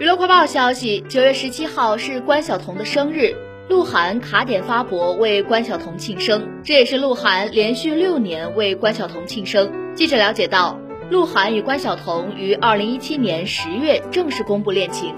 [0.00, 3.34] 娱乐快报消息九月十七号是关晓彤的生日
[3.68, 9.68] 鹿晗卡点发博为关晓彤庆生这也是鹿晗连续六年为关晓彤庆生。
[9.96, 10.78] 记者了解到
[11.10, 15.16] 鹿晗与关晓彤于二零一七年十月正式公布恋情。